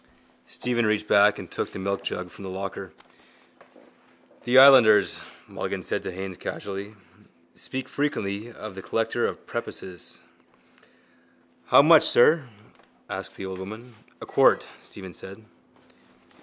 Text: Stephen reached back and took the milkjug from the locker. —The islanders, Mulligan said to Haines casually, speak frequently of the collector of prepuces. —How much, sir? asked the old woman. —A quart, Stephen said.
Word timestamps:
Stephen 0.47 0.83
reached 0.87 1.07
back 1.07 1.37
and 1.37 1.51
took 1.51 1.71
the 1.71 1.77
milkjug 1.77 2.31
from 2.31 2.43
the 2.43 2.49
locker. 2.49 2.91
—The 4.45 4.57
islanders, 4.57 5.21
Mulligan 5.47 5.83
said 5.83 6.01
to 6.01 6.11
Haines 6.11 6.37
casually, 6.37 6.95
speak 7.53 7.87
frequently 7.87 8.51
of 8.51 8.73
the 8.73 8.81
collector 8.81 9.27
of 9.27 9.45
prepuces. 9.45 10.19
—How 11.67 11.83
much, 11.83 12.01
sir? 12.01 12.49
asked 13.11 13.35
the 13.35 13.45
old 13.45 13.59
woman. 13.59 13.93
—A 14.19 14.25
quart, 14.25 14.67
Stephen 14.81 15.13
said. 15.13 15.45